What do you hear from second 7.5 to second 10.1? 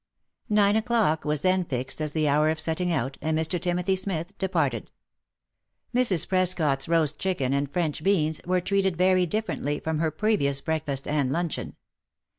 and French beans were treated very differently from her